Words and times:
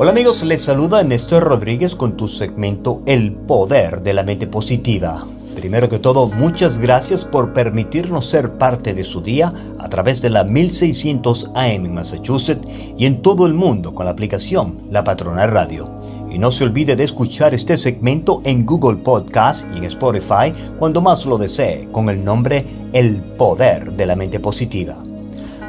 Hola 0.00 0.12
amigos, 0.12 0.44
les 0.44 0.62
saluda 0.62 1.02
Néstor 1.02 1.42
Rodríguez 1.42 1.96
con 1.96 2.16
tu 2.16 2.28
segmento 2.28 3.02
El 3.04 3.32
Poder 3.32 4.00
de 4.00 4.14
la 4.14 4.22
Mente 4.22 4.46
Positiva. 4.46 5.26
Primero 5.56 5.88
que 5.88 5.98
todo, 5.98 6.28
muchas 6.28 6.78
gracias 6.78 7.24
por 7.24 7.52
permitirnos 7.52 8.26
ser 8.26 8.52
parte 8.52 8.94
de 8.94 9.02
su 9.02 9.22
día 9.22 9.52
a 9.76 9.88
través 9.88 10.22
de 10.22 10.30
la 10.30 10.44
1600 10.44 11.50
AM 11.52 11.86
en 11.86 11.94
Massachusetts 11.94 12.70
y 12.96 13.06
en 13.06 13.22
todo 13.22 13.44
el 13.44 13.54
mundo 13.54 13.92
con 13.92 14.04
la 14.04 14.12
aplicación 14.12 14.82
La 14.88 15.02
Patrona 15.02 15.48
Radio. 15.48 15.90
Y 16.30 16.38
no 16.38 16.52
se 16.52 16.62
olvide 16.62 16.94
de 16.94 17.02
escuchar 17.02 17.52
este 17.52 17.76
segmento 17.76 18.40
en 18.44 18.64
Google 18.64 18.98
Podcast 18.98 19.66
y 19.74 19.78
en 19.78 19.84
Spotify 19.86 20.52
cuando 20.78 21.00
más 21.00 21.26
lo 21.26 21.38
desee 21.38 21.88
con 21.90 22.08
el 22.08 22.24
nombre 22.24 22.64
El 22.92 23.16
Poder 23.16 23.94
de 23.94 24.06
la 24.06 24.14
Mente 24.14 24.38
Positiva. 24.38 25.07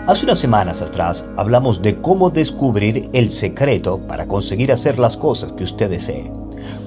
Hace 0.07 0.25
unas 0.25 0.39
semanas 0.39 0.81
atrás 0.81 1.25
hablamos 1.37 1.81
de 1.81 2.01
cómo 2.01 2.29
descubrir 2.29 3.09
el 3.13 3.29
secreto 3.29 3.99
para 3.99 4.27
conseguir 4.27 4.71
hacer 4.71 4.97
las 4.97 5.17
cosas 5.17 5.51
que 5.51 5.63
usted 5.63 5.89
desee. 5.89 6.31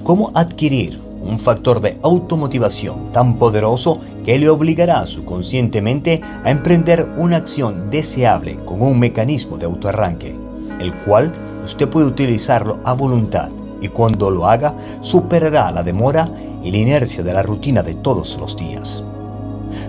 Cómo 0.03 0.31
adquirir 0.33 0.99
un 1.21 1.39
factor 1.39 1.79
de 1.79 1.97
automotivación 2.03 3.11
tan 3.13 3.37
poderoso 3.37 4.01
que 4.25 4.37
le 4.37 4.49
obligará 4.49 5.07
subconscientemente 5.07 6.21
a 6.43 6.51
emprender 6.51 7.07
una 7.17 7.37
acción 7.37 7.89
deseable 7.89 8.57
con 8.65 8.81
un 8.81 8.99
mecanismo 8.99 9.57
de 9.57 9.65
autoarranque, 9.65 10.35
el 10.79 10.93
cual 10.93 11.33
usted 11.63 11.87
puede 11.87 12.07
utilizarlo 12.07 12.79
a 12.83 12.91
voluntad 12.93 13.49
y 13.79 13.87
cuando 13.87 14.31
lo 14.31 14.47
haga 14.47 14.73
superará 15.01 15.71
la 15.71 15.83
demora 15.83 16.29
y 16.61 16.71
la 16.71 16.77
inercia 16.77 17.23
de 17.23 17.33
la 17.33 17.43
rutina 17.43 17.83
de 17.83 17.93
todos 17.93 18.37
los 18.37 18.57
días. 18.57 19.03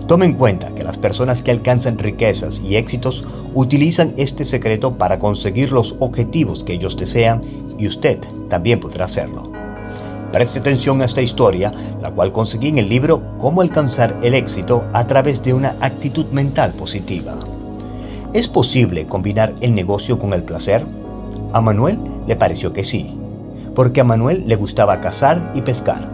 Tome 0.07 0.27
en 0.27 0.35
cuenta 0.35 0.69
que 0.75 0.85
las 0.85 0.99
personas 0.99 1.43
que 1.43 1.51
alcanzan 1.51 1.97
riquezas 1.97 2.61
y 2.61 2.77
éxitos 2.77 3.25
utilizan 3.55 4.13
este 4.19 4.45
secreto 4.45 4.99
para 4.99 5.19
conseguir 5.19 5.73
los 5.73 5.97
objetivos 5.99 6.63
que 6.63 6.75
ellos 6.75 6.99
desean 6.99 7.41
y 7.79 7.87
usted 7.87 8.19
también 8.51 8.81
podrá 8.81 9.07
hacerlo. 9.07 9.51
Preste 10.31 10.59
atención 10.59 11.01
a 11.01 11.07
esta 11.07 11.23
historia, 11.23 11.73
la 12.03 12.11
cual 12.11 12.33
conseguí 12.33 12.69
en 12.69 12.79
el 12.79 12.89
libro 12.91 13.23
Cómo 13.39 13.63
alcanzar 13.63 14.15
el 14.23 14.35
éxito 14.35 14.85
a 14.93 15.07
través 15.07 15.43
de 15.43 15.55
una 15.55 15.77
actitud 15.81 16.27
mental 16.27 16.73
positiva. 16.73 17.35
¿Es 18.35 18.47
posible 18.47 19.07
combinar 19.07 19.55
el 19.63 19.75
negocio 19.75 20.19
con 20.19 20.35
el 20.35 20.43
placer? 20.43 20.85
A 21.55 21.63
Manuel 21.63 21.99
le 22.27 22.37
pareció 22.37 22.75
que 22.75 22.85
sí, 22.85 23.17
porque 23.75 24.03
a 24.03 24.05
Manuel 24.05 24.45
le 24.47 24.57
gustaba 24.57 25.01
cazar 25.01 25.53
y 25.55 25.63
pescar 25.63 26.14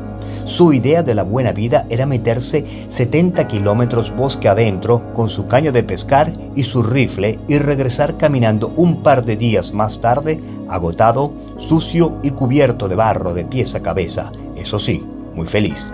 su 0.51 0.73
idea 0.73 1.05
de 1.05 1.15
la 1.15 1.23
buena 1.23 1.53
vida 1.53 1.87
era 1.91 2.07
meterse 2.07 2.65
70 2.89 3.47
kilómetros 3.47 4.15
bosque 4.15 4.49
adentro 4.49 5.15
con 5.15 5.29
su 5.29 5.47
caña 5.47 5.71
de 5.71 5.85
pescar 5.85 6.33
y 6.57 6.65
su 6.65 6.83
rifle 6.83 7.39
y 7.47 7.59
regresar 7.59 8.17
caminando 8.17 8.73
un 8.75 9.05
par 9.05 9.25
de 9.25 9.37
días 9.37 9.73
más 9.73 10.01
tarde, 10.01 10.41
agotado, 10.69 11.33
sucio 11.57 12.19
y 12.25 12.31
cubierto 12.31 12.89
de 12.89 12.97
barro 12.97 13.33
de 13.33 13.45
pies 13.45 13.77
a 13.77 13.81
cabeza, 13.81 14.33
eso 14.57 14.81
sí, 14.81 15.07
muy 15.35 15.47
feliz. 15.47 15.89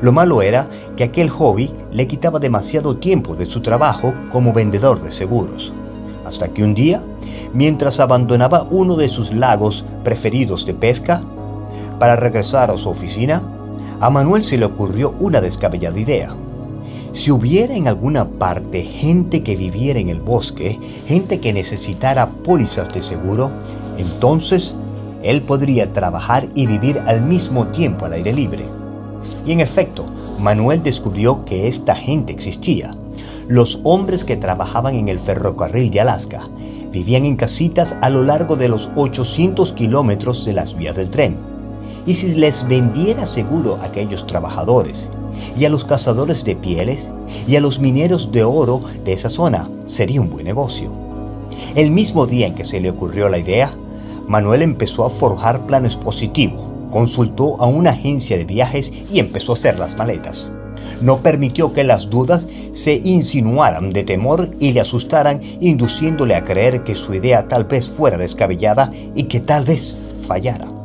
Lo 0.00 0.10
malo 0.10 0.40
era 0.40 0.70
que 0.96 1.04
aquel 1.04 1.28
hobby 1.28 1.70
le 1.92 2.08
quitaba 2.08 2.38
demasiado 2.38 2.96
tiempo 2.96 3.36
de 3.36 3.44
su 3.44 3.60
trabajo 3.60 4.14
como 4.32 4.54
vendedor 4.54 5.02
de 5.02 5.10
seguros. 5.10 5.70
Hasta 6.24 6.48
que 6.48 6.64
un 6.64 6.74
día, 6.74 7.02
mientras 7.52 8.00
abandonaba 8.00 8.66
uno 8.70 8.96
de 8.96 9.10
sus 9.10 9.34
lagos 9.34 9.84
preferidos 10.02 10.64
de 10.64 10.72
pesca, 10.72 11.22
para 11.98 12.16
regresar 12.16 12.70
a 12.70 12.78
su 12.78 12.88
oficina, 12.88 13.42
a 14.00 14.10
Manuel 14.10 14.42
se 14.42 14.56
le 14.58 14.64
ocurrió 14.64 15.14
una 15.18 15.40
descabellada 15.40 15.98
idea. 15.98 16.30
Si 17.12 17.32
hubiera 17.32 17.74
en 17.74 17.88
alguna 17.88 18.28
parte 18.28 18.82
gente 18.82 19.42
que 19.42 19.56
viviera 19.56 19.98
en 19.98 20.08
el 20.08 20.20
bosque, 20.20 20.78
gente 21.06 21.40
que 21.40 21.52
necesitara 21.52 22.28
pólizas 22.28 22.92
de 22.92 23.02
seguro, 23.02 23.50
entonces 23.96 24.74
él 25.22 25.42
podría 25.42 25.92
trabajar 25.92 26.48
y 26.54 26.66
vivir 26.66 27.00
al 27.06 27.22
mismo 27.22 27.68
tiempo 27.68 28.04
al 28.04 28.12
aire 28.12 28.32
libre. 28.32 28.64
Y 29.44 29.52
en 29.52 29.60
efecto, 29.60 30.04
Manuel 30.38 30.82
descubrió 30.82 31.44
que 31.44 31.66
esta 31.66 31.96
gente 31.96 32.32
existía. 32.32 32.92
Los 33.48 33.80
hombres 33.82 34.24
que 34.24 34.36
trabajaban 34.36 34.94
en 34.94 35.08
el 35.08 35.18
ferrocarril 35.18 35.90
de 35.90 36.02
Alaska 36.02 36.44
vivían 36.92 37.24
en 37.24 37.34
casitas 37.34 37.96
a 38.00 38.10
lo 38.10 38.22
largo 38.22 38.54
de 38.54 38.68
los 38.68 38.90
800 38.94 39.72
kilómetros 39.72 40.44
de 40.44 40.52
las 40.52 40.76
vías 40.76 40.94
del 40.94 41.10
tren 41.10 41.57
y 42.06 42.14
si 42.14 42.34
les 42.34 42.66
vendiera 42.66 43.26
seguro 43.26 43.78
a 43.80 43.86
aquellos 43.86 44.26
trabajadores 44.26 45.08
y 45.58 45.64
a 45.64 45.70
los 45.70 45.84
cazadores 45.84 46.44
de 46.44 46.56
pieles 46.56 47.10
y 47.46 47.56
a 47.56 47.60
los 47.60 47.78
mineros 47.80 48.32
de 48.32 48.44
oro 48.44 48.80
de 49.04 49.12
esa 49.12 49.30
zona, 49.30 49.68
sería 49.86 50.20
un 50.20 50.30
buen 50.30 50.44
negocio. 50.44 50.92
El 51.74 51.90
mismo 51.90 52.26
día 52.26 52.46
en 52.46 52.54
que 52.54 52.64
se 52.64 52.80
le 52.80 52.90
ocurrió 52.90 53.28
la 53.28 53.38
idea, 53.38 53.72
Manuel 54.26 54.62
empezó 54.62 55.04
a 55.04 55.10
forjar 55.10 55.66
planes 55.66 55.96
positivos, 55.96 56.60
consultó 56.90 57.60
a 57.60 57.66
una 57.66 57.90
agencia 57.90 58.36
de 58.36 58.44
viajes 58.44 58.92
y 59.12 59.18
empezó 59.18 59.52
a 59.52 59.54
hacer 59.54 59.78
las 59.78 59.96
maletas. 59.96 60.48
No 61.00 61.18
permitió 61.18 61.72
que 61.72 61.84
las 61.84 62.10
dudas 62.10 62.48
se 62.72 62.94
insinuaran 62.94 63.92
de 63.92 64.04
temor 64.04 64.50
y 64.58 64.72
le 64.72 64.80
asustaran, 64.80 65.40
induciéndole 65.60 66.34
a 66.34 66.44
creer 66.44 66.84
que 66.84 66.94
su 66.94 67.14
idea 67.14 67.48
tal 67.48 67.64
vez 67.64 67.88
fuera 67.88 68.16
descabellada 68.16 68.90
y 69.14 69.24
que 69.24 69.40
tal 69.40 69.64
vez 69.64 70.00
fallara. 70.26 70.77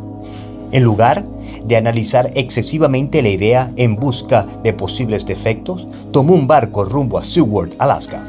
En 0.74 0.84
lugar 0.84 1.24
de 1.66 1.78
analizar 1.78 2.32
excesivamente 2.34 3.22
la 3.22 3.30
idea 3.30 3.72
en 3.76 3.96
busca 3.96 4.44
de 4.64 4.74
posibles 4.74 5.24
defectos, 5.24 5.88
tomó 6.12 6.34
un 6.34 6.48
barco 6.48 6.84
rumbo 6.84 7.20
a 7.20 7.24
Seward, 7.24 7.70
Alaska. 7.78 8.24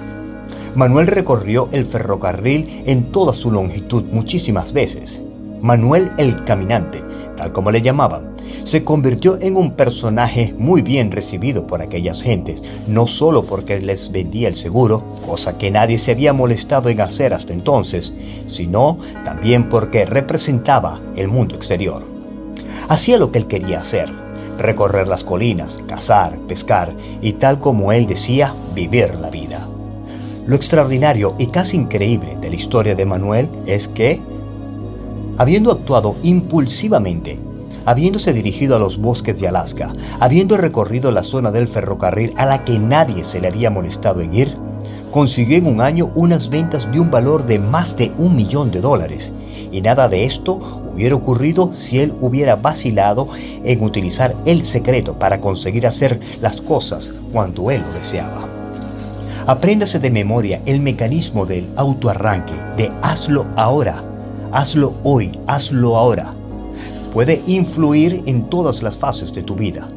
Manuel 0.74 1.06
recorrió 1.06 1.70
el 1.72 1.86
ferrocarril 1.86 2.82
en 2.84 3.04
toda 3.04 3.32
su 3.32 3.50
longitud 3.50 4.04
muchísimas 4.12 4.74
veces. 4.74 5.22
Manuel 5.62 6.12
el 6.18 6.44
Caminante, 6.44 7.00
tal 7.34 7.50
como 7.52 7.70
le 7.70 7.80
llamaban, 7.80 8.34
se 8.64 8.84
convirtió 8.84 9.40
en 9.40 9.56
un 9.56 9.72
personaje 9.72 10.54
muy 10.58 10.82
bien 10.82 11.12
recibido 11.12 11.66
por 11.66 11.80
aquellas 11.80 12.20
gentes, 12.20 12.62
no 12.86 13.06
solo 13.06 13.44
porque 13.44 13.80
les 13.80 14.12
vendía 14.12 14.48
el 14.48 14.54
seguro, 14.54 15.02
cosa 15.26 15.56
que 15.56 15.70
nadie 15.70 15.98
se 15.98 16.10
había 16.10 16.34
molestado 16.34 16.90
en 16.90 17.00
hacer 17.00 17.32
hasta 17.32 17.54
entonces, 17.54 18.12
sino 18.48 18.98
también 19.24 19.70
porque 19.70 20.04
representaba 20.04 21.00
el 21.16 21.28
mundo 21.28 21.54
exterior. 21.54 22.13
Hacía 22.88 23.18
lo 23.18 23.32
que 23.32 23.38
él 23.38 23.46
quería 23.46 23.80
hacer, 23.80 24.10
recorrer 24.58 25.08
las 25.08 25.24
colinas, 25.24 25.80
cazar, 25.86 26.38
pescar 26.48 26.92
y 27.22 27.34
tal 27.34 27.58
como 27.58 27.92
él 27.92 28.06
decía, 28.06 28.54
vivir 28.74 29.14
la 29.16 29.30
vida. 29.30 29.66
Lo 30.46 30.54
extraordinario 30.54 31.34
y 31.38 31.46
casi 31.46 31.76
increíble 31.76 32.36
de 32.40 32.50
la 32.50 32.56
historia 32.56 32.94
de 32.94 33.06
Manuel 33.06 33.48
es 33.66 33.88
que, 33.88 34.20
habiendo 35.38 35.72
actuado 35.72 36.16
impulsivamente, 36.22 37.38
habiéndose 37.86 38.32
dirigido 38.34 38.76
a 38.76 38.78
los 38.78 38.98
bosques 38.98 39.40
de 39.40 39.48
Alaska, 39.48 39.92
habiendo 40.20 40.58
recorrido 40.58 41.10
la 41.10 41.22
zona 41.22 41.50
del 41.50 41.68
ferrocarril 41.68 42.34
a 42.36 42.44
la 42.44 42.64
que 42.64 42.78
nadie 42.78 43.24
se 43.24 43.40
le 43.40 43.48
había 43.48 43.70
molestado 43.70 44.20
en 44.20 44.34
ir, 44.34 44.56
consiguió 45.10 45.56
en 45.56 45.66
un 45.66 45.80
año 45.80 46.10
unas 46.14 46.50
ventas 46.50 46.90
de 46.92 47.00
un 47.00 47.10
valor 47.10 47.46
de 47.46 47.58
más 47.58 47.96
de 47.96 48.12
un 48.18 48.36
millón 48.36 48.70
de 48.70 48.80
dólares. 48.80 49.32
Y 49.72 49.80
nada 49.80 50.08
de 50.08 50.24
esto 50.24 50.83
hubiera 50.94 51.14
ocurrido 51.16 51.72
si 51.74 51.98
él 51.98 52.14
hubiera 52.20 52.56
vacilado 52.56 53.28
en 53.64 53.82
utilizar 53.82 54.34
el 54.46 54.62
secreto 54.62 55.18
para 55.18 55.40
conseguir 55.40 55.86
hacer 55.86 56.20
las 56.40 56.60
cosas 56.60 57.12
cuando 57.32 57.70
él 57.70 57.82
lo 57.82 57.92
deseaba. 57.92 58.48
Apréndase 59.46 59.98
de 59.98 60.10
memoria 60.10 60.62
el 60.64 60.80
mecanismo 60.80 61.46
del 61.46 61.68
autoarranque, 61.76 62.54
de 62.76 62.90
hazlo 63.02 63.46
ahora, 63.56 64.02
hazlo 64.52 64.94
hoy, 65.02 65.38
hazlo 65.46 65.96
ahora. 65.96 66.32
Puede 67.12 67.42
influir 67.46 68.22
en 68.26 68.48
todas 68.48 68.82
las 68.82 68.96
fases 68.96 69.32
de 69.34 69.42
tu 69.42 69.54
vida. 69.54 69.88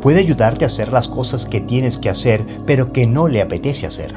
Puede 0.00 0.20
ayudarte 0.20 0.64
a 0.64 0.68
hacer 0.68 0.92
las 0.92 1.08
cosas 1.08 1.46
que 1.46 1.60
tienes 1.60 1.98
que 1.98 2.10
hacer 2.10 2.44
pero 2.66 2.92
que 2.92 3.06
no 3.06 3.28
le 3.28 3.40
apetece 3.40 3.86
hacer. 3.86 4.12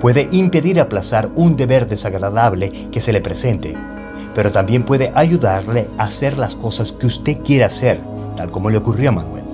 Puede 0.00 0.28
impedir 0.32 0.80
aplazar 0.80 1.30
un 1.34 1.56
deber 1.56 1.86
desagradable 1.86 2.70
que 2.92 3.00
se 3.00 3.12
le 3.12 3.22
presente 3.22 3.74
pero 4.34 4.50
también 4.50 4.84
puede 4.84 5.12
ayudarle 5.14 5.88
a 5.98 6.04
hacer 6.04 6.38
las 6.38 6.54
cosas 6.54 6.92
que 6.92 7.06
usted 7.06 7.38
quiere 7.44 7.64
hacer, 7.64 8.00
tal 8.36 8.50
como 8.50 8.70
le 8.70 8.78
ocurrió 8.78 9.10
a 9.10 9.12
Manuel. 9.12 9.44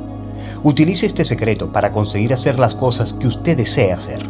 Utilice 0.62 1.06
este 1.06 1.24
secreto 1.24 1.72
para 1.72 1.92
conseguir 1.92 2.32
hacer 2.32 2.58
las 2.58 2.74
cosas 2.74 3.12
que 3.12 3.26
usted 3.26 3.56
desea 3.56 3.96
hacer. 3.96 4.22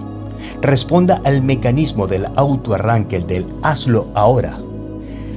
Responda 0.60 1.20
al 1.24 1.42
mecanismo 1.42 2.06
del 2.06 2.26
autoarranque, 2.36 3.20
del 3.20 3.46
hazlo 3.62 4.08
ahora. 4.14 4.58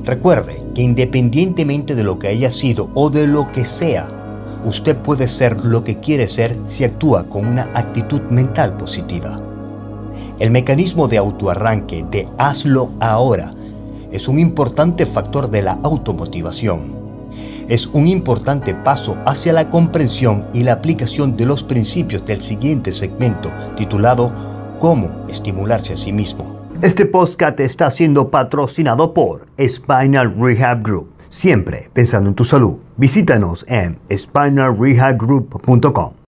Recuerde 0.03 0.63
que 0.75 0.81
independientemente 0.81 1.95
de 1.95 2.03
lo 2.03 2.19
que 2.19 2.27
haya 2.27 2.51
sido 2.51 2.89
o 2.93 3.09
de 3.09 3.25
lo 3.25 3.51
que 3.51 3.65
sea, 3.65 4.07
usted 4.65 4.95
puede 4.97 5.27
ser 5.27 5.65
lo 5.65 5.83
que 5.83 5.99
quiere 5.99 6.27
ser 6.27 6.57
si 6.67 6.83
actúa 6.83 7.27
con 7.29 7.45
una 7.45 7.69
actitud 7.73 8.21
mental 8.29 8.77
positiva. 8.77 9.39
El 10.39 10.51
mecanismo 10.51 11.07
de 11.07 11.17
autoarranque 11.17 12.05
de 12.09 12.27
hazlo 12.37 12.91
ahora 12.99 13.51
es 14.13 14.27
un 14.27 14.37
importante 14.37 15.05
factor 15.05 15.49
de 15.49 15.63
la 15.63 15.79
automotivación. 15.83 17.03
Es 17.67 17.87
un 17.87 18.07
importante 18.07 18.75
paso 18.75 19.17
hacia 19.25 19.53
la 19.53 19.69
comprensión 19.69 20.45
y 20.53 20.63
la 20.63 20.73
aplicación 20.73 21.35
de 21.35 21.47
los 21.47 21.63
principios 21.63 22.23
del 22.25 22.39
siguiente 22.39 22.91
segmento 22.91 23.49
titulado 23.75 24.31
Cómo 24.79 25.25
estimularse 25.27 25.93
a 25.93 25.97
sí 25.97 26.13
mismo. 26.13 26.61
Este 26.81 27.05
podcast 27.05 27.59
está 27.59 27.89
siendo 27.89 28.29
patrocinado 28.29 29.13
por 29.13 29.47
Spinal 29.59 30.35
Rehab 30.37 30.83
Group. 30.83 31.09
Siempre 31.29 31.89
pensando 31.93 32.29
en 32.29 32.35
tu 32.35 32.45
salud. 32.45 32.75
Visítanos 32.97 33.65
en 33.67 33.97
spinalrehabgroup.com. 34.15 36.22